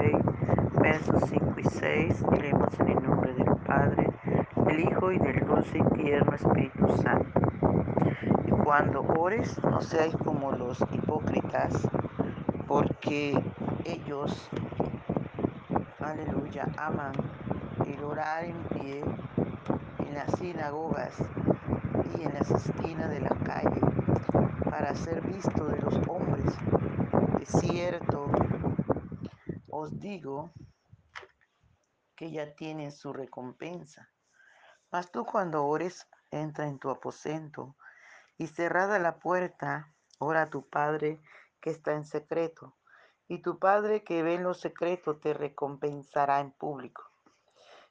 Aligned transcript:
6, 0.00 0.12
versos 0.80 1.22
5 1.28 1.54
y 1.58 1.64
6. 1.64 2.24
Y 2.32 2.40
leemos 2.40 2.80
en 2.80 2.88
el 2.88 3.02
nombre 3.02 3.32
del 3.34 3.56
Padre, 3.66 4.06
del 4.66 4.80
Hijo 4.80 5.12
y 5.12 5.18
del 5.18 5.46
dulce 5.46 5.78
y 5.78 5.96
tierno 5.96 6.34
Espíritu 6.34 6.88
Santo. 7.02 7.40
Y 8.46 8.50
cuando 8.50 9.02
ores, 9.02 9.58
no 9.64 9.80
seáis 9.80 10.14
como 10.24 10.52
los 10.52 10.80
hipócritas, 10.92 11.88
porque 12.66 13.42
ellos, 13.84 14.48
aleluya, 16.00 16.66
aman 16.76 17.12
el 17.86 18.04
orar 18.04 18.44
en 18.44 18.56
pie 18.78 19.02
en 19.98 20.14
las 20.14 20.30
sinagogas 20.38 21.14
y 22.18 22.22
en 22.22 22.34
las 22.34 22.50
esquinas 22.50 23.10
de 23.10 23.20
la 23.20 23.34
calle 23.44 23.80
para 24.70 24.94
ser 24.94 25.20
visto 25.22 25.64
de 25.66 25.80
los 25.80 25.94
hombres. 26.06 26.54
De 27.38 27.46
cierto, 27.46 28.30
os 29.78 29.98
digo 29.98 30.52
que 32.16 32.30
ya 32.30 32.54
tienen 32.54 32.92
su 32.92 33.12
recompensa. 33.12 34.10
Mas 34.90 35.10
tú 35.10 35.24
cuando 35.24 35.64
ores, 35.66 36.08
entra 36.30 36.66
en 36.66 36.78
tu 36.78 36.90
aposento 36.90 37.76
y 38.36 38.46
cerrada 38.48 38.98
la 38.98 39.18
puerta, 39.18 39.94
ora 40.18 40.42
a 40.42 40.50
tu 40.50 40.68
Padre 40.68 41.20
que 41.60 41.70
está 41.70 41.92
en 41.92 42.04
secreto. 42.04 42.76
Y 43.28 43.42
tu 43.42 43.58
Padre 43.58 44.04
que 44.04 44.22
ve 44.22 44.34
en 44.34 44.44
lo 44.44 44.54
secreto 44.54 45.18
te 45.18 45.34
recompensará 45.34 46.40
en 46.40 46.52
público. 46.52 47.04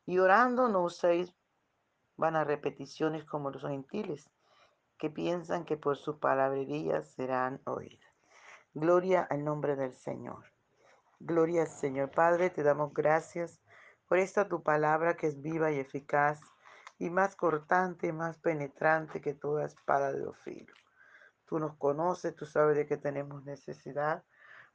Y 0.06 0.20
orando 0.20 0.68
no 0.68 0.84
uséis 0.84 1.36
van 2.16 2.36
a 2.36 2.44
repeticiones 2.44 3.24
como 3.26 3.52
los 3.52 3.62
gentiles, 3.62 4.30
que 4.98 5.12
piensan 5.12 5.64
que 5.64 5.78
por 5.78 5.98
sus 5.98 6.18
palabrerías 6.18 7.08
serán 7.14 7.62
oídas. 7.66 8.12
Gloria 8.74 9.28
al 9.30 9.44
nombre 9.44 9.76
del 9.76 9.96
Señor. 9.96 10.57
Gloria 11.20 11.64
al 11.64 11.68
Señor. 11.68 12.12
Padre, 12.12 12.50
te 12.50 12.64
damos 12.64 12.94
gracias 12.94 13.60
por 14.08 14.20
esta 14.20 14.48
tu 14.48 14.62
palabra 14.62 15.16
que 15.18 15.28
es 15.28 15.42
viva 15.42 15.72
y 15.72 15.80
eficaz 15.80 16.40
y 17.00 17.10
más 17.10 17.36
cortante, 17.36 18.14
más 18.14 18.38
penetrante 18.38 19.22
que 19.22 19.34
toda 19.34 19.66
espada 19.66 20.14
de 20.14 20.22
dos 20.22 20.38
filos. 20.40 20.78
Tú 21.46 21.60
nos 21.60 21.76
conoces, 21.78 22.36
tú 22.36 22.46
sabes 22.46 22.76
de 22.76 22.86
que 22.86 22.98
tenemos 22.98 23.44
necesidad. 23.46 24.24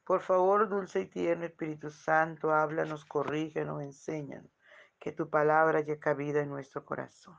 Por 0.03 0.21
favor, 0.21 0.67
dulce 0.67 1.01
y 1.01 1.05
tierno 1.05 1.45
Espíritu 1.45 1.89
Santo, 1.89 2.51
háblanos, 2.51 3.05
corrígenos, 3.05 3.81
enséñanos 3.81 4.51
que 4.99 5.11
tu 5.11 5.29
palabra 5.29 5.79
haya 5.79 5.99
cabida 5.99 6.41
en 6.41 6.49
nuestro 6.49 6.85
corazón. 6.85 7.37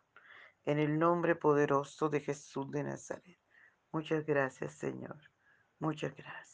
En 0.65 0.79
el 0.79 0.99
nombre 0.99 1.35
poderoso 1.35 2.09
de 2.09 2.21
Jesús 2.21 2.71
de 2.71 2.85
Nazaret. 2.85 3.39
Muchas 3.93 4.25
gracias, 4.25 4.75
Señor. 4.75 5.19
Muchas 5.79 6.15
gracias. 6.15 6.54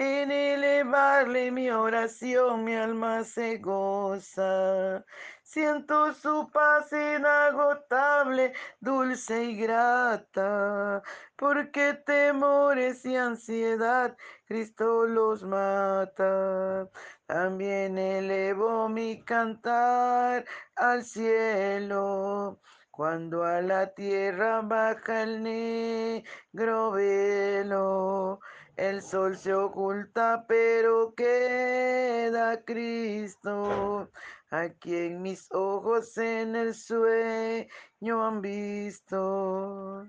en 0.00 0.30
elevarle 0.30 1.50
mi 1.50 1.70
oración 1.70 2.62
mi 2.62 2.76
alma 2.76 3.24
se 3.24 3.58
goza. 3.58 5.04
Siento 5.42 6.12
su 6.14 6.48
paz 6.52 6.92
inagotable, 6.92 8.52
dulce 8.78 9.44
y 9.44 9.56
grata, 9.56 11.02
porque 11.34 11.94
temores 11.94 13.04
y 13.06 13.16
ansiedad 13.16 14.16
Cristo 14.46 15.04
los 15.04 15.42
mata. 15.42 16.88
También 17.26 17.98
elevo 17.98 18.88
mi 18.88 19.20
cantar 19.24 20.44
al 20.76 21.02
cielo 21.02 22.60
cuando 22.98 23.44
a 23.44 23.62
la 23.62 23.94
tierra 23.94 24.60
baja 24.60 25.22
el 25.22 25.42
negro 25.44 26.90
velo, 26.90 28.40
el 28.78 29.02
sol 29.02 29.36
se 29.36 29.52
oculta, 29.52 30.44
pero 30.46 31.12
queda 31.14 32.62
Cristo, 32.64 34.08
a 34.52 34.68
quien 34.68 35.20
mis 35.20 35.50
ojos 35.50 36.16
en 36.16 36.54
el 36.54 36.74
sueño 36.74 38.24
han 38.24 38.40
visto. 38.40 40.06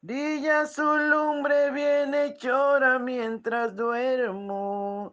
Brilla 0.00 0.66
su 0.66 0.82
lumbre 0.82 1.70
bien 1.72 2.14
llora 2.38 2.98
mientras 2.98 3.76
duermo. 3.76 5.12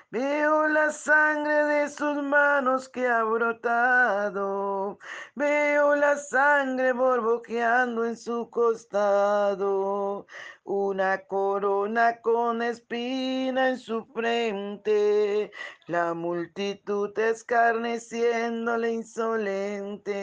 Veo 0.11 0.67
la 0.67 0.91
sangre 0.91 1.63
de 1.67 1.89
sus 1.89 2.21
manos 2.21 2.89
que 2.89 3.07
ha 3.07 3.23
brotado. 3.23 4.99
Veo 5.35 5.95
la 5.95 6.17
sangre 6.17 6.91
borboqueando 6.91 8.03
en 8.03 8.17
su 8.17 8.49
costado. 8.49 10.27
Una 10.65 11.17
corona 11.27 12.19
con 12.19 12.61
espina 12.61 13.69
en 13.69 13.79
su 13.79 14.03
frente. 14.13 15.49
La 15.87 16.13
multitud 16.13 17.17
escarneciéndole 17.17 18.91
insolente. 18.91 20.20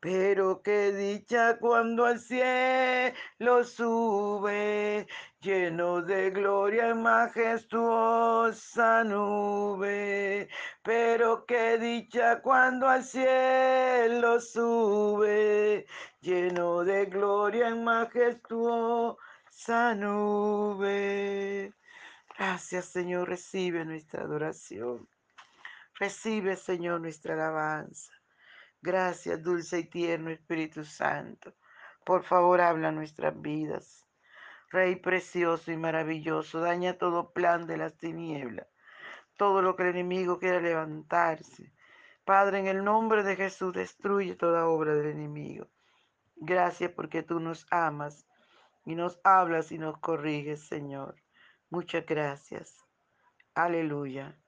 Pero 0.00 0.62
qué 0.62 0.92
dicha 0.92 1.58
cuando 1.58 2.04
al 2.04 2.20
cielo 2.20 3.64
sube, 3.64 5.06
lleno 5.40 6.02
de 6.02 6.30
gloria 6.30 6.90
y 6.90 6.94
majestuosa 6.94 9.04
nube. 9.04 10.48
Pero 10.82 11.46
qué 11.46 11.78
dicha 11.78 12.42
cuando 12.42 12.88
al 12.88 13.04
cielo 13.04 14.40
sube, 14.40 15.86
lleno 16.20 16.84
de 16.84 17.06
gloria 17.06 17.70
y 17.70 17.74
majestuosa 17.74 19.16
nube. 19.94 21.72
Gracias 22.38 22.86
Señor, 22.86 23.28
recibe 23.28 23.84
nuestra 23.84 24.22
adoración. 24.22 25.08
Recibe 25.98 26.56
Señor 26.56 27.00
nuestra 27.00 27.34
alabanza. 27.34 28.12
Gracias, 28.86 29.42
dulce 29.42 29.80
y 29.80 29.84
tierno 29.86 30.30
Espíritu 30.30 30.84
Santo. 30.84 31.52
Por 32.04 32.22
favor, 32.22 32.60
habla 32.60 32.92
nuestras 32.92 33.34
vidas. 33.42 34.06
Rey 34.70 34.94
precioso 34.94 35.72
y 35.72 35.76
maravilloso, 35.76 36.60
daña 36.60 36.96
todo 36.96 37.32
plan 37.32 37.66
de 37.66 37.78
las 37.78 37.96
tinieblas, 37.96 38.68
todo 39.36 39.60
lo 39.60 39.74
que 39.74 39.82
el 39.82 39.88
enemigo 39.88 40.38
quiera 40.38 40.60
levantarse. 40.60 41.72
Padre, 42.24 42.60
en 42.60 42.68
el 42.68 42.84
nombre 42.84 43.24
de 43.24 43.34
Jesús, 43.34 43.72
destruye 43.72 44.36
toda 44.36 44.68
obra 44.68 44.94
del 44.94 45.08
enemigo. 45.08 45.66
Gracias 46.36 46.92
porque 46.92 47.24
tú 47.24 47.40
nos 47.40 47.66
amas 47.72 48.28
y 48.84 48.94
nos 48.94 49.18
hablas 49.24 49.72
y 49.72 49.78
nos 49.78 49.98
corriges, 49.98 50.60
Señor. 50.60 51.16
Muchas 51.70 52.06
gracias. 52.06 52.86
Aleluya. 53.52 54.38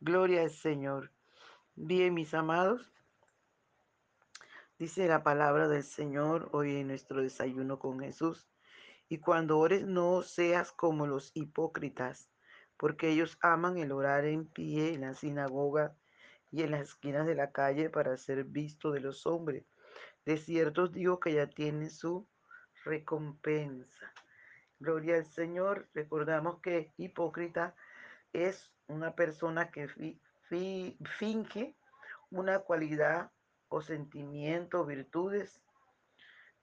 Gloria 0.00 0.40
al 0.40 0.50
Señor. 0.50 1.12
Bien, 1.74 2.14
mis 2.14 2.32
amados. 2.32 2.95
Dice 4.78 5.08
la 5.08 5.22
palabra 5.22 5.68
del 5.68 5.82
Señor 5.82 6.50
hoy 6.52 6.76
en 6.76 6.88
nuestro 6.88 7.22
desayuno 7.22 7.78
con 7.78 7.98
Jesús. 7.98 8.46
Y 9.08 9.20
cuando 9.20 9.58
ores 9.58 9.86
no 9.86 10.20
seas 10.20 10.70
como 10.70 11.06
los 11.06 11.30
hipócritas, 11.32 12.30
porque 12.76 13.08
ellos 13.08 13.38
aman 13.40 13.78
el 13.78 13.90
orar 13.90 14.26
en 14.26 14.46
pie 14.46 14.92
en 14.92 15.00
la 15.00 15.14
sinagoga 15.14 15.96
y 16.52 16.62
en 16.62 16.72
las 16.72 16.90
esquinas 16.90 17.26
de 17.26 17.34
la 17.34 17.52
calle 17.52 17.88
para 17.88 18.18
ser 18.18 18.44
visto 18.44 18.90
de 18.90 19.00
los 19.00 19.24
hombres. 19.26 19.64
De 20.26 20.36
cierto 20.36 20.88
digo 20.88 21.20
que 21.20 21.32
ya 21.32 21.46
tienen 21.46 21.88
su 21.88 22.28
recompensa. 22.84 24.12
Gloria 24.78 25.16
al 25.16 25.24
Señor. 25.24 25.88
Recordamos 25.94 26.60
que 26.60 26.92
hipócrita 26.98 27.74
es 28.34 28.70
una 28.88 29.14
persona 29.14 29.70
que 29.70 29.88
finge 31.18 31.78
una 32.28 32.58
cualidad 32.58 33.30
o 33.68 33.80
sentimiento, 33.80 34.84
virtudes. 34.84 35.60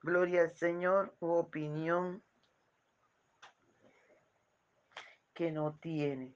Gloria 0.01 0.41
al 0.41 0.51
Señor, 0.51 1.15
u 1.19 1.31
opinión 1.31 2.23
que 5.33 5.51
no 5.51 5.75
tiene. 5.79 6.35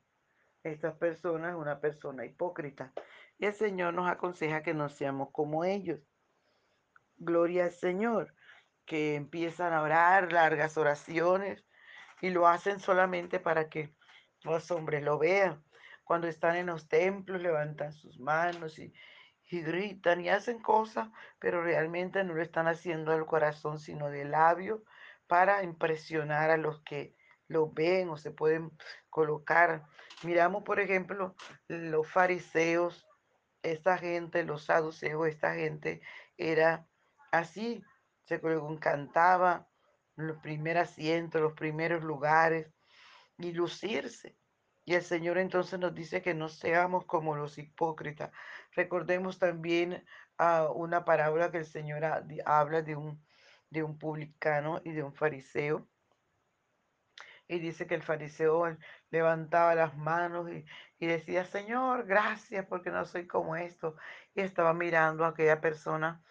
Estas 0.64 0.96
personas 0.96 1.56
una 1.56 1.80
persona 1.80 2.26
hipócrita. 2.26 2.92
Y 3.38 3.46
el 3.46 3.54
Señor 3.54 3.94
nos 3.94 4.10
aconseja 4.10 4.64
que 4.64 4.74
no 4.74 4.90
seamos 4.90 5.30
como 5.32 5.64
ellos. 5.64 6.00
Gloria 7.18 7.66
al 7.66 7.72
Señor, 7.72 8.34
que 8.86 9.16
empiezan 9.16 9.74
a 9.74 9.82
orar 9.82 10.32
largas 10.32 10.78
oraciones 10.78 11.66
y 12.22 12.30
lo 12.30 12.48
hacen 12.48 12.80
solamente 12.80 13.40
para 13.40 13.70
que 13.70 13.94
los 14.44 14.72
hombres 14.72 15.04
lo 15.04 15.18
vean. 15.18 15.64
Cuando 16.04 16.28
están 16.28 16.56
en 16.56 16.68
los 16.68 16.88
templos 16.88 17.42
levantan 17.42 17.92
sus 17.92 18.20
manos 18.20 18.80
y, 18.80 18.94
y 19.50 19.62
gritan 19.62 20.22
y 20.22 20.30
hacen 20.30 20.62
cosas, 20.62 21.10
pero 21.40 21.64
realmente 21.64 22.24
no 22.24 22.34
lo 22.34 22.42
están 22.42 22.68
haciendo 22.68 23.12
del 23.12 23.26
corazón, 23.26 23.80
sino 23.80 24.10
del 24.10 24.32
labio 24.32 24.84
para 25.28 25.64
impresionar 25.64 26.50
a 26.50 26.58
los 26.58 26.82
que 26.82 27.16
lo 27.48 27.70
ven 27.72 28.10
o 28.10 28.18
se 28.18 28.32
pueden 28.32 28.72
colocar. 29.10 29.86
Miramos, 30.24 30.64
por 30.64 30.80
ejemplo, 30.80 31.36
los 31.68 32.10
fariseos, 32.10 33.08
esta 33.64 33.98
gente, 33.98 34.44
los 34.44 34.66
saduceos, 34.66 35.28
esta 35.28 35.56
gente 35.56 36.02
era 36.38 36.88
así, 37.32 37.84
se 38.26 38.42
cantaba 38.80 39.68
los 40.16 40.38
primeros 40.38 40.90
asientos, 40.90 41.42
los 41.42 41.54
primeros 41.54 42.04
lugares 42.04 42.68
y 43.38 43.52
lucirse. 43.54 44.36
Y 44.88 44.96
el 44.96 45.04
Señor 45.04 45.38
entonces 45.38 45.78
nos 45.80 45.94
dice 45.94 46.22
que 46.22 46.34
no 46.34 46.48
seamos 46.48 47.04
como 47.04 47.36
los 47.36 47.58
hipócritas. 47.58 48.32
Recordemos 48.72 49.38
también 49.38 50.06
a 50.38 50.72
una 50.72 51.04
parábola 51.04 51.52
que 51.52 51.58
el 51.58 51.66
Señor 51.66 52.06
habla 52.46 52.82
de 52.82 52.96
un, 52.96 53.22
de 53.70 53.84
un 53.84 54.00
publicano 54.00 54.80
y 54.86 54.94
de 54.94 55.04
un 55.04 55.14
fariseo 55.14 55.86
y 57.50 57.60
dice 57.60 57.86
que 57.86 57.96
el 57.96 58.02
fariseo 58.02 58.78
levantaba 59.10 59.76
las 59.76 59.98
manos 59.98 60.50
y, 61.00 61.06
decía, 61.06 61.44
Señor, 61.44 62.06
gracias 62.06 62.66
porque 62.66 62.90
no 62.90 63.04
soy 63.04 63.28
como 63.28 63.58
esto. 63.58 63.98
Y 64.36 64.42
estaba 64.42 64.74
mirando 64.74 65.26
a 65.26 65.30
aquella 65.30 65.60
persona 65.60 66.22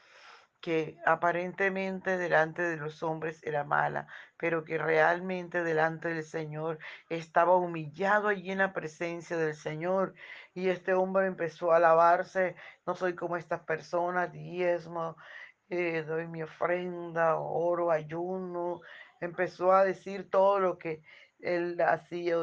que 0.66 0.98
aparentemente 1.06 2.18
delante 2.18 2.60
de 2.60 2.76
los 2.76 3.04
hombres 3.04 3.40
era 3.44 3.62
mala, 3.62 4.08
pero 4.36 4.64
que 4.64 4.78
realmente 4.78 5.62
delante 5.62 6.08
del 6.08 6.24
Señor 6.24 6.80
estaba 7.08 7.54
humillado 7.54 8.26
allí 8.26 8.50
en 8.50 8.58
la 8.58 8.72
presencia 8.72 9.36
del 9.36 9.54
Señor. 9.54 10.14
Y 10.54 10.68
este 10.68 10.92
hombre 10.92 11.26
empezó 11.28 11.70
a 11.70 11.76
alabarse, 11.76 12.56
no 12.84 12.96
soy 12.96 13.14
como 13.14 13.36
estas 13.36 13.60
personas, 13.60 14.32
diezmo, 14.32 15.16
eh, 15.68 16.02
doy 16.02 16.26
mi 16.26 16.42
ofrenda, 16.42 17.36
oro, 17.36 17.92
ayuno, 17.92 18.80
empezó 19.20 19.70
a 19.70 19.84
decir 19.84 20.28
todo 20.28 20.58
lo 20.58 20.78
que 20.78 21.00
él 21.38 21.80
hacía 21.80 22.38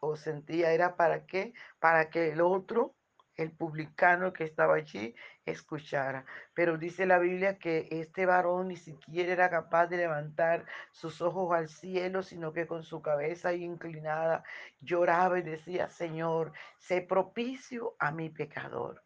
o 0.00 0.16
sentía 0.16 0.72
era 0.72 0.96
para 0.96 1.26
qué, 1.26 1.52
para 1.78 2.10
que 2.10 2.32
el 2.32 2.40
otro, 2.40 2.96
el 3.36 3.52
publicano 3.52 4.32
que 4.32 4.44
estaba 4.44 4.74
allí, 4.76 5.14
escuchara. 5.44 6.24
Pero 6.54 6.78
dice 6.78 7.06
la 7.06 7.18
Biblia 7.18 7.58
que 7.58 7.88
este 7.90 8.26
varón 8.26 8.68
ni 8.68 8.76
siquiera 8.76 9.32
era 9.32 9.50
capaz 9.50 9.86
de 9.86 9.96
levantar 9.98 10.66
sus 10.90 11.20
ojos 11.20 11.54
al 11.54 11.68
cielo, 11.68 12.22
sino 12.22 12.52
que 12.52 12.66
con 12.66 12.82
su 12.82 13.00
cabeza 13.02 13.52
inclinada 13.54 14.44
lloraba 14.80 15.38
y 15.38 15.42
decía, 15.42 15.88
Señor, 15.88 16.52
sé 16.78 17.00
propicio 17.02 17.96
a 17.98 18.12
mi 18.12 18.30
pecador. 18.30 19.02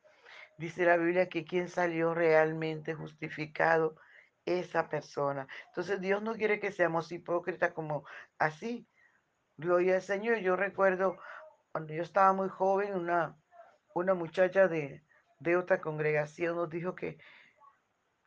Dice 0.59 0.85
la 0.85 0.97
Biblia 0.97 1.29
que 1.29 1.45
quien 1.45 1.69
salió 1.69 2.15
realmente 2.15 2.95
justificado 2.95 3.97
esa 4.47 4.89
persona. 4.89 5.47
Entonces 5.69 6.01
Dios 6.01 6.23
no 6.23 6.35
quiere 6.35 6.61
que 6.61 6.73
seamos 6.73 7.13
hipócritas 7.13 7.73
como 7.73 8.05
así. 8.39 8.89
Gloria 9.57 9.97
al 9.97 10.03
Señor. 10.03 10.39
Yo 10.39 10.57
recuerdo 10.57 11.19
cuando 11.73 11.93
yo 11.93 12.03
estaba 12.03 12.33
muy 12.33 12.49
joven, 12.49 12.95
una, 12.95 13.37
una 14.01 14.15
muchacha 14.15 14.69
de, 14.69 15.03
de 15.39 15.57
otra 15.57 15.81
congregación 15.81 16.57
nos 16.57 16.69
dijo 16.69 16.95
que, 16.95 17.19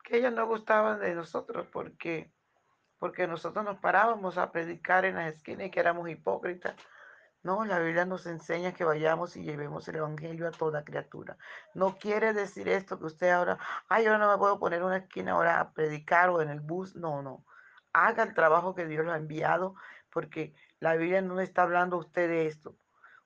que 0.04 0.18
ella 0.18 0.32
no 0.32 0.48
gustaba 0.48 0.98
de 0.98 1.14
nosotros 1.14 1.68
porque, 1.72 2.34
porque 2.98 3.28
nosotros 3.28 3.64
nos 3.64 3.78
parábamos 3.78 4.38
a 4.38 4.52
predicar 4.52 5.06
en 5.06 5.16
las 5.16 5.36
esquinas 5.36 5.68
y 5.68 5.72
que 5.72 5.80
éramos 5.80 6.10
hipócritas. 6.10 6.76
No, 7.44 7.64
la 7.66 7.80
Biblia 7.80 8.04
nos 8.04 8.26
enseña 8.26 8.74
que 8.74 8.84
vayamos 8.84 9.38
y 9.38 9.44
llevemos 9.44 9.88
el 9.88 9.98
Evangelio 9.98 10.48
a 10.48 10.52
toda 10.52 10.84
criatura. 10.84 11.38
No 11.74 11.98
quiere 11.98 12.34
decir 12.34 12.68
esto 12.68 13.00
que 13.00 13.06
usted 13.06 13.30
ahora, 13.30 13.60
ay, 13.88 14.06
yo 14.06 14.18
no 14.18 14.30
me 14.30 14.38
puedo 14.38 14.60
poner 14.60 14.84
una 14.84 14.98
esquina 14.98 15.34
ahora 15.34 15.60
a 15.60 15.72
predicar 15.72 16.30
o 16.30 16.42
en 16.42 16.50
el 16.50 16.60
bus. 16.60 16.96
No, 16.96 17.22
no. 17.22 17.46
Haga 17.94 18.24
el 18.24 18.34
trabajo 18.34 18.76
que 18.76 18.88
Dios 18.88 19.06
lo 19.06 19.14
ha 19.14 19.18
enviado, 19.18 19.76
porque 20.10 20.54
la 20.80 20.96
Biblia 20.96 21.22
no 21.22 21.40
está 21.40 21.62
hablando 21.62 21.96
a 21.96 22.00
usted 22.00 22.28
de 22.28 22.48
esto. 22.48 22.76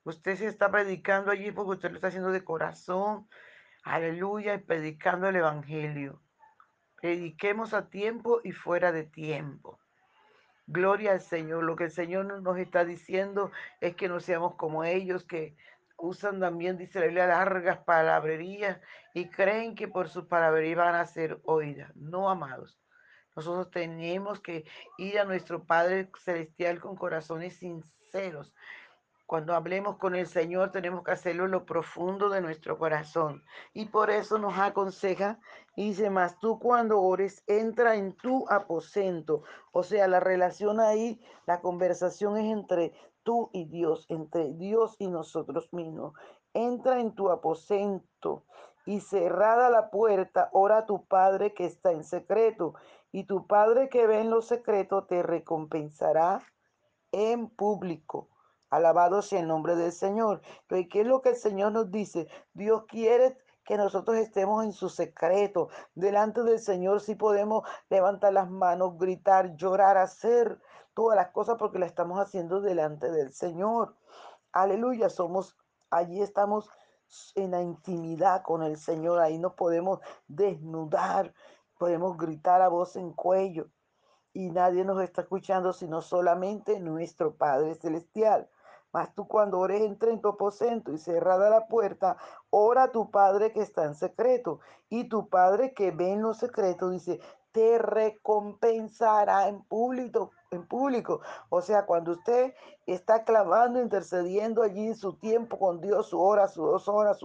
Usted 0.03 0.35
se 0.35 0.47
está 0.47 0.69
predicando 0.69 1.31
allí 1.31 1.51
porque 1.51 1.71
usted 1.71 1.89
lo 1.89 1.95
está 1.95 2.07
haciendo 2.07 2.31
de 2.31 2.43
corazón. 2.43 3.27
Aleluya, 3.83 4.55
y 4.55 4.57
predicando 4.59 5.29
el 5.29 5.37
Evangelio. 5.37 6.21
Prediquemos 7.01 7.73
a 7.73 7.89
tiempo 7.89 8.41
y 8.43 8.51
fuera 8.51 8.91
de 8.91 9.03
tiempo. 9.03 9.79
Gloria 10.67 11.11
al 11.11 11.21
Señor. 11.21 11.63
Lo 11.63 11.75
que 11.75 11.85
el 11.85 11.91
Señor 11.91 12.41
nos 12.41 12.57
está 12.57 12.85
diciendo 12.85 13.51
es 13.81 13.95
que 13.95 14.07
no 14.07 14.19
seamos 14.19 14.55
como 14.55 14.83
ellos, 14.83 15.25
que 15.25 15.55
usan 15.97 16.39
también, 16.39 16.77
dice 16.77 16.99
la 16.99 17.05
Biblia, 17.05 17.27
largas 17.27 17.79
palabrerías 17.79 18.79
y 19.13 19.29
creen 19.29 19.75
que 19.75 19.87
por 19.87 20.09
sus 20.09 20.25
palabrerías 20.25 20.77
van 20.77 20.95
a 20.95 21.05
ser 21.05 21.39
oídas. 21.43 21.95
No, 21.95 22.29
amados. 22.29 22.79
Nosotros 23.35 23.71
tenemos 23.71 24.39
que 24.39 24.65
ir 24.97 25.19
a 25.19 25.25
nuestro 25.25 25.63
Padre 25.65 26.09
Celestial 26.19 26.79
con 26.79 26.95
corazones 26.95 27.55
sinceros, 27.57 28.53
cuando 29.25 29.55
hablemos 29.55 29.97
con 29.97 30.15
el 30.15 30.27
Señor 30.27 30.71
tenemos 30.71 31.03
que 31.03 31.11
hacerlo 31.11 31.45
en 31.45 31.51
lo 31.51 31.65
profundo 31.65 32.29
de 32.29 32.41
nuestro 32.41 32.77
corazón. 32.77 33.43
Y 33.73 33.85
por 33.85 34.09
eso 34.09 34.37
nos 34.37 34.57
aconseja 34.57 35.39
dice 35.75 36.09
más, 36.09 36.39
tú 36.39 36.59
cuando 36.59 37.01
ores, 37.01 37.43
entra 37.47 37.95
en 37.95 38.13
tu 38.13 38.45
aposento. 38.49 39.43
O 39.71 39.83
sea, 39.83 40.07
la 40.07 40.19
relación 40.19 40.79
ahí, 40.79 41.21
la 41.45 41.61
conversación 41.61 42.37
es 42.37 42.51
entre 42.51 42.93
tú 43.23 43.49
y 43.53 43.65
Dios, 43.65 44.05
entre 44.09 44.53
Dios 44.53 44.95
y 44.99 45.07
nosotros 45.07 45.71
mismos. 45.73 46.13
Entra 46.53 46.99
en 46.99 47.15
tu 47.15 47.29
aposento 47.29 48.45
y 48.85 48.99
cerrada 48.99 49.69
la 49.69 49.89
puerta, 49.89 50.49
ora 50.51 50.79
a 50.79 50.85
tu 50.85 51.05
Padre 51.05 51.53
que 51.53 51.65
está 51.65 51.91
en 51.91 52.03
secreto. 52.03 52.75
Y 53.11 53.23
tu 53.25 53.47
Padre 53.47 53.89
que 53.89 54.07
ve 54.07 54.21
en 54.21 54.29
lo 54.29 54.41
secreto 54.41 55.05
te 55.05 55.23
recompensará 55.23 56.43
en 57.11 57.49
público. 57.49 58.29
Alabado 58.73 59.21
sea 59.21 59.39
el 59.39 59.47
nombre 59.47 59.75
del 59.75 59.91
Señor. 59.91 60.41
Pero 60.67 60.87
¿qué 60.89 61.01
es 61.01 61.07
lo 61.07 61.21
que 61.21 61.29
el 61.29 61.35
Señor 61.35 61.71
nos 61.73 61.91
dice? 61.91 62.27
Dios 62.53 62.85
quiere 62.87 63.37
que 63.63 63.77
nosotros 63.77 64.17
estemos 64.17 64.63
en 64.63 64.73
su 64.73 64.89
secreto. 64.89 65.69
Delante 65.93 66.41
del 66.41 66.59
Señor 66.59 66.99
si 66.99 67.13
podemos 67.13 67.67
levantar 67.89 68.33
las 68.33 68.49
manos, 68.49 68.97
gritar, 68.97 69.55
llorar, 69.55 69.97
hacer 69.97 70.59
todas 70.95 71.15
las 71.15 71.29
cosas 71.29 71.57
porque 71.59 71.77
la 71.77 71.85
estamos 71.85 72.19
haciendo 72.19 72.61
delante 72.61 73.11
del 73.11 73.31
Señor. 73.31 73.95
Aleluya, 74.51 75.09
somos, 75.11 75.55
allí 75.91 76.21
estamos 76.21 76.67
en 77.35 77.51
la 77.51 77.61
intimidad 77.61 78.41
con 78.41 78.63
el 78.63 78.77
Señor. 78.77 79.19
Ahí 79.19 79.37
nos 79.37 79.53
podemos 79.53 79.99
desnudar, 80.27 81.31
podemos 81.77 82.17
gritar 82.17 82.63
a 82.63 82.69
voz 82.69 82.95
en 82.95 83.13
cuello 83.13 83.69
y 84.33 84.49
nadie 84.49 84.83
nos 84.83 84.99
está 85.01 85.21
escuchando 85.21 85.73
sino 85.73 86.01
solamente 86.01 86.79
nuestro 86.79 87.35
Padre 87.35 87.75
Celestial. 87.75 88.49
Mas 88.93 89.13
tú 89.15 89.27
cuando 89.27 89.59
ores 89.59 89.81
entra 89.81 90.11
en 90.11 90.21
tu 90.21 90.29
aposento 90.29 90.93
y 90.93 90.99
cerrada 90.99 91.49
la 91.49 91.67
puerta, 91.67 92.15
ora 92.51 92.83
a 92.83 92.91
tu 92.91 93.09
Padre 93.09 93.51
que 93.51 93.61
está 93.61 93.85
en 93.85 93.95
secreto. 93.95 94.59
Y 94.87 95.09
tu 95.09 95.27
Padre 95.27 95.73
que 95.73 95.91
ve 95.91 96.11
en 96.11 96.21
lo 96.21 96.35
secreto 96.35 96.91
dice, 96.91 97.19
te 97.51 97.79
recompensará 97.79 99.47
en 99.47 99.63
público, 99.63 100.31
en 100.53 100.67
público. 100.67 101.21
O 101.49 101.61
sea, 101.61 101.85
cuando 101.85 102.11
usted 102.13 102.53
está 102.85 103.23
clamando, 103.23 103.81
intercediendo 103.81 104.61
allí 104.63 104.93
su 104.93 105.17
tiempo 105.17 105.57
con 105.57 105.81
Dios, 105.81 106.07
su 106.07 106.21
hora, 106.21 106.47
sus 106.47 106.65
dos 106.65 106.87
horas, 106.87 107.19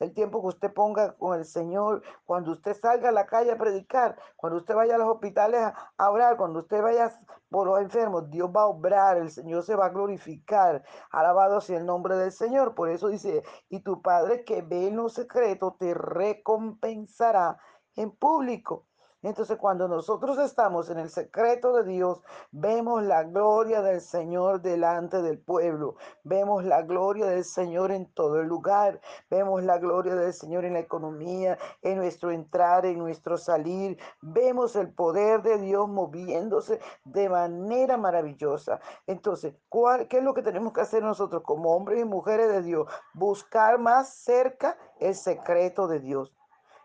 el 0.00 0.12
tiempo 0.14 0.40
que 0.40 0.48
usted 0.48 0.72
ponga 0.72 1.16
con 1.16 1.38
el 1.38 1.44
Señor, 1.44 2.02
cuando 2.24 2.52
usted 2.52 2.74
salga 2.74 3.10
a 3.10 3.12
la 3.12 3.26
calle 3.26 3.52
a 3.52 3.58
predicar, 3.58 4.16
cuando 4.36 4.58
usted 4.58 4.74
vaya 4.74 4.96
a 4.96 4.98
los 4.98 5.08
hospitales 5.08 5.60
a, 5.60 5.92
a 5.96 6.10
orar, 6.10 6.36
cuando 6.36 6.60
usted 6.60 6.82
vaya 6.82 7.12
por 7.48 7.66
los 7.66 7.80
enfermos, 7.80 8.28
Dios 8.30 8.50
va 8.54 8.62
a 8.62 8.66
obrar, 8.66 9.16
el 9.18 9.30
Señor 9.30 9.62
se 9.62 9.76
va 9.76 9.86
a 9.86 9.90
glorificar. 9.90 10.84
Alabado 11.10 11.60
sea 11.60 11.78
el 11.78 11.86
nombre 11.86 12.16
del 12.16 12.32
Señor. 12.32 12.74
Por 12.74 12.90
eso 12.90 13.08
dice, 13.08 13.42
y 13.68 13.80
tu 13.80 14.02
Padre 14.02 14.44
que 14.44 14.62
ve 14.62 14.88
en 14.88 14.96
lo 14.96 15.08
secreto 15.08 15.76
te 15.78 15.94
recompensará 15.94 17.58
en 17.94 18.10
público. 18.10 18.85
Entonces 19.22 19.56
cuando 19.56 19.88
nosotros 19.88 20.38
estamos 20.38 20.90
en 20.90 20.98
el 20.98 21.08
secreto 21.08 21.72
de 21.72 21.84
Dios, 21.84 22.22
vemos 22.52 23.02
la 23.02 23.24
gloria 23.24 23.82
del 23.82 24.00
Señor 24.00 24.60
delante 24.60 25.22
del 25.22 25.38
pueblo, 25.38 25.96
vemos 26.22 26.64
la 26.64 26.82
gloria 26.82 27.26
del 27.26 27.44
Señor 27.44 27.92
en 27.92 28.06
todo 28.12 28.40
el 28.40 28.46
lugar, 28.46 29.00
vemos 29.30 29.62
la 29.62 29.78
gloria 29.78 30.14
del 30.14 30.32
Señor 30.32 30.64
en 30.64 30.74
la 30.74 30.80
economía, 30.80 31.58
en 31.82 31.96
nuestro 31.96 32.30
entrar, 32.30 32.84
en 32.84 32.98
nuestro 32.98 33.36
salir, 33.38 33.98
vemos 34.20 34.76
el 34.76 34.92
poder 34.92 35.42
de 35.42 35.58
Dios 35.58 35.88
moviéndose 35.88 36.78
de 37.04 37.28
manera 37.28 37.96
maravillosa. 37.96 38.80
Entonces, 39.06 39.54
¿cuál, 39.68 40.08
¿qué 40.08 40.18
es 40.18 40.24
lo 40.24 40.34
que 40.34 40.42
tenemos 40.42 40.72
que 40.72 40.82
hacer 40.82 41.02
nosotros 41.02 41.42
como 41.42 41.74
hombres 41.74 42.00
y 42.00 42.04
mujeres 42.04 42.48
de 42.48 42.62
Dios? 42.62 42.86
Buscar 43.14 43.78
más 43.78 44.14
cerca 44.14 44.76
el 45.00 45.14
secreto 45.14 45.88
de 45.88 46.00
Dios, 46.00 46.32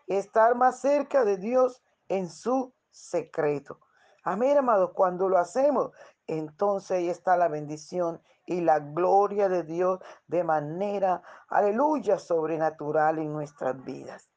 estar 0.06 0.54
más 0.56 0.80
cerca 0.80 1.24
de 1.24 1.36
Dios 1.36 1.82
en 2.12 2.28
su 2.28 2.74
secreto. 2.90 3.80
Amén, 4.22 4.58
amados, 4.58 4.90
cuando 4.94 5.30
lo 5.30 5.38
hacemos, 5.38 5.92
entonces 6.26 6.98
ahí 6.98 7.08
está 7.08 7.38
la 7.38 7.48
bendición 7.48 8.20
y 8.44 8.60
la 8.60 8.80
gloria 8.80 9.48
de 9.48 9.62
Dios 9.62 9.98
de 10.26 10.44
manera, 10.44 11.22
aleluya, 11.48 12.18
sobrenatural 12.18 13.18
en 13.18 13.32
nuestras 13.32 13.82
vidas. 13.82 14.28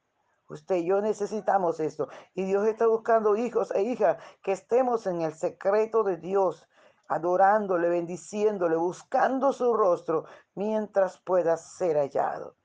Usted 0.48 0.75
y 0.75 0.86
yo 0.86 1.01
necesitamos 1.01 1.82
eso. 1.82 2.08
Y 2.34 2.46
Dios 2.46 2.65
está 2.65 2.88
buscando 2.88 3.36
hijos 3.36 3.72
e 3.72 3.84
hijas 3.84 4.17
que 4.41 4.53
estemos 4.53 5.05
en 5.05 5.22
el 5.22 5.34
secreto 5.34 6.03
de 6.03 6.15
Dios, 6.15 6.65
adorándole, 7.10 7.89
bendiciéndole, 7.89 8.77
buscando 8.77 9.51
su 9.51 9.75
rostro 9.75 10.25
mientras 10.53 11.17
pueda 11.17 11.58
ser 11.58 11.98
hallado. 11.98 12.55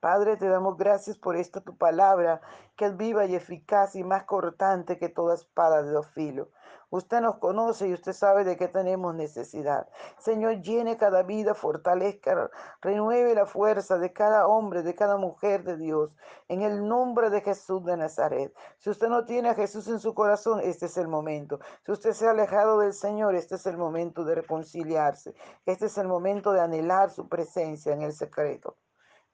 Padre, 0.00 0.36
te 0.36 0.46
damos 0.46 0.76
gracias 0.76 1.16
por 1.16 1.36
esta 1.36 1.62
tu 1.62 1.78
palabra, 1.78 2.42
que 2.76 2.84
es 2.84 2.96
viva 2.98 3.24
y 3.24 3.34
eficaz 3.34 3.96
y 3.96 4.04
más 4.04 4.24
cortante 4.24 4.98
que 4.98 5.08
toda 5.08 5.34
espada 5.34 5.82
de 5.82 5.90
dos 5.90 6.06
filos. 6.08 6.48
Usted 6.90 7.20
nos 7.20 7.38
conoce 7.38 7.88
y 7.88 7.94
usted 7.94 8.12
sabe 8.12 8.44
de 8.44 8.58
qué 8.58 8.68
tenemos 8.68 9.14
necesidad. 9.14 9.88
Señor, 10.18 10.60
llene 10.60 10.98
cada 10.98 11.22
vida, 11.22 11.54
fortalezca, 11.54 12.50
renueve 12.82 13.34
la 13.34 13.46
fuerza 13.46 13.98
de 13.98 14.12
cada 14.12 14.46
hombre, 14.46 14.82
de 14.82 14.94
cada 14.94 15.16
mujer 15.16 15.64
de 15.64 15.78
Dios, 15.78 16.14
en 16.48 16.60
el 16.62 16.86
nombre 16.86 17.30
de 17.30 17.40
Jesús 17.40 17.84
de 17.86 17.96
Nazaret. 17.96 18.54
Si 18.78 18.90
usted 18.90 19.08
no 19.08 19.24
tiene 19.24 19.48
a 19.48 19.54
Jesús 19.54 19.88
en 19.88 19.98
su 19.98 20.14
corazón, 20.14 20.60
este 20.62 20.86
es 20.86 20.96
el 20.98 21.08
momento. 21.08 21.58
Si 21.86 21.90
usted 21.90 22.12
se 22.12 22.28
ha 22.28 22.32
alejado 22.32 22.80
del 22.80 22.92
Señor, 22.92 23.34
este 23.34 23.54
es 23.54 23.66
el 23.66 23.78
momento 23.78 24.24
de 24.24 24.34
reconciliarse. 24.34 25.34
Este 25.64 25.86
es 25.86 25.96
el 25.96 26.06
momento 26.06 26.52
de 26.52 26.60
anhelar 26.60 27.10
su 27.10 27.28
presencia 27.28 27.94
en 27.94 28.02
el 28.02 28.12
secreto 28.12 28.76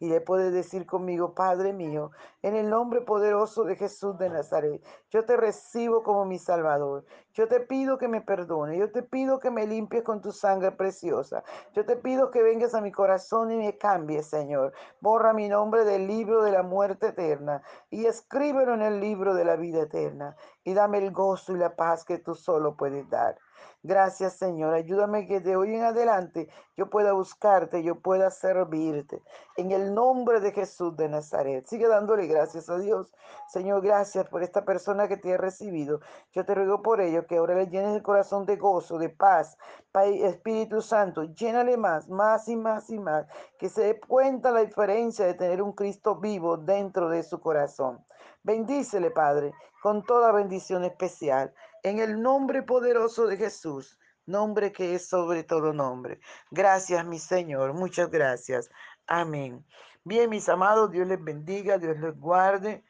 y 0.02 0.08
le 0.08 0.20
puede 0.20 0.50
decir 0.50 0.84
conmigo, 0.84 1.32
Padre 1.32 1.72
mío, 1.72 2.10
en 2.42 2.56
el 2.56 2.68
nombre 2.68 3.02
poderoso 3.02 3.62
de 3.62 3.76
Jesús 3.76 4.18
de 4.18 4.30
Nazaret, 4.30 4.82
yo 5.10 5.24
te 5.24 5.36
recibo 5.36 6.02
como 6.02 6.24
mi 6.24 6.40
Salvador. 6.40 7.04
Yo 7.34 7.46
te 7.46 7.60
pido 7.60 7.98
que 7.98 8.08
me 8.08 8.20
perdone, 8.20 8.76
yo 8.76 8.90
te 8.90 9.04
pido 9.04 9.38
que 9.38 9.52
me 9.52 9.64
limpies 9.64 10.02
con 10.02 10.20
tu 10.20 10.32
sangre 10.32 10.72
preciosa. 10.72 11.44
Yo 11.72 11.86
te 11.86 11.94
pido 11.94 12.32
que 12.32 12.42
vengas 12.42 12.74
a 12.74 12.80
mi 12.80 12.90
corazón 12.90 13.52
y 13.52 13.56
me 13.56 13.78
cambies, 13.78 14.26
Señor. 14.26 14.72
Borra 15.00 15.32
mi 15.32 15.48
nombre 15.48 15.84
del 15.84 16.08
libro 16.08 16.42
de 16.42 16.50
la 16.50 16.64
muerte 16.64 17.10
eterna 17.10 17.62
y 17.88 18.06
escríbelo 18.06 18.74
en 18.74 18.82
el 18.82 18.98
libro 18.98 19.34
de 19.34 19.44
la 19.44 19.54
vida 19.54 19.82
eterna. 19.82 20.34
Y 20.64 20.74
dame 20.74 20.98
el 20.98 21.12
gozo 21.12 21.52
y 21.52 21.58
la 21.58 21.76
paz 21.76 22.04
que 22.04 22.18
tú 22.18 22.34
solo 22.34 22.76
puedes 22.76 23.08
dar. 23.08 23.38
Gracias, 23.82 24.34
Señor. 24.34 24.74
Ayúdame 24.74 25.26
que 25.26 25.40
de 25.40 25.56
hoy 25.56 25.74
en 25.74 25.82
adelante 25.82 26.48
yo 26.76 26.88
pueda 26.88 27.12
buscarte, 27.12 27.82
yo 27.82 27.96
pueda 27.96 28.30
servirte. 28.30 29.20
En 29.56 29.72
el 29.72 29.94
nombre 29.94 30.40
de 30.40 30.52
Jesús 30.52 30.96
de 30.96 31.08
Nazaret. 31.08 31.66
Sigue 31.66 31.88
dándole 31.88 32.26
gracias 32.26 32.68
a 32.68 32.78
Dios. 32.78 33.12
Señor, 33.48 33.82
gracias 33.82 34.28
por 34.28 34.42
esta 34.42 34.64
persona 34.64 35.08
que 35.08 35.16
te 35.16 35.34
ha 35.34 35.36
recibido. 35.36 36.00
Yo 36.32 36.44
te 36.44 36.54
ruego 36.54 36.82
por 36.82 37.00
ello 37.00 37.26
que 37.26 37.38
ahora 37.38 37.56
le 37.56 37.66
llenes 37.66 37.96
el 37.96 38.02
corazón 38.02 38.46
de 38.46 38.56
gozo, 38.56 38.98
de 38.98 39.08
paz. 39.08 39.58
Espíritu 39.94 40.80
Santo, 40.80 41.24
llénale 41.24 41.76
más, 41.76 42.08
más 42.08 42.48
y 42.48 42.56
más 42.56 42.88
y 42.88 42.98
más. 42.98 43.26
Que 43.58 43.68
se 43.68 43.82
dé 43.82 44.00
cuenta 44.00 44.50
la 44.50 44.60
diferencia 44.60 45.26
de 45.26 45.34
tener 45.34 45.60
un 45.60 45.72
Cristo 45.72 46.16
vivo 46.16 46.56
dentro 46.56 47.08
de 47.08 47.22
su 47.22 47.40
corazón. 47.40 48.04
Bendícele, 48.42 49.10
Padre, 49.10 49.52
con 49.82 50.04
toda 50.04 50.30
bendición 50.30 50.84
especial 50.84 51.52
en 51.82 51.98
el 51.98 52.22
nombre 52.22 52.62
poderoso 52.62 53.26
de 53.26 53.36
Jesús, 53.36 53.98
nombre 54.26 54.70
que 54.70 54.94
es 54.94 55.08
sobre 55.08 55.42
todo 55.42 55.72
nombre. 55.72 56.20
Gracias, 56.52 57.04
mi 57.04 57.18
Señor, 57.18 57.74
muchas 57.74 58.08
gracias. 58.08 58.70
Amén. 59.08 59.66
Bien, 60.04 60.30
mis 60.30 60.48
amados, 60.48 60.92
Dios 60.92 61.08
les 61.08 61.22
bendiga, 61.22 61.78
Dios 61.78 61.98
les 61.98 62.16
guarde. 62.16 62.84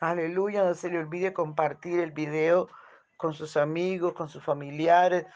Aleluya, 0.00 0.64
no 0.64 0.74
se 0.74 0.90
le 0.90 0.98
olvide 0.98 1.32
compartir 1.32 2.00
el 2.00 2.10
video 2.10 2.68
con 3.16 3.34
sus 3.34 3.56
amigos, 3.56 4.12
con 4.12 4.28
sus 4.28 4.42
familiares, 4.42 5.26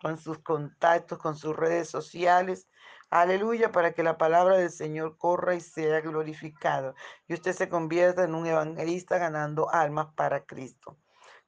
con 0.00 0.16
sus 0.16 0.38
contactos, 0.38 1.18
con 1.18 1.36
sus 1.36 1.54
redes 1.54 1.90
sociales. 1.90 2.70
Aleluya, 3.14 3.70
para 3.70 3.92
que 3.94 4.02
la 4.02 4.18
palabra 4.18 4.56
del 4.56 4.70
Señor 4.70 5.16
corra 5.18 5.54
y 5.54 5.60
sea 5.60 6.00
glorificada. 6.00 6.96
Y 7.28 7.34
usted 7.34 7.52
se 7.52 7.68
convierta 7.68 8.24
en 8.24 8.34
un 8.34 8.44
evangelista 8.44 9.18
ganando 9.18 9.70
almas 9.70 10.08
para 10.16 10.44
Cristo. 10.46 10.98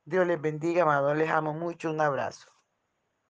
Dios 0.05 0.29
les 0.29 0.41
bendiga, 0.41 0.85
amados. 0.85 1.17
Les 1.17 1.29
amo 1.29 1.55
mucho. 1.55 1.91
Un 1.91 2.01
abrazo. 2.01 2.56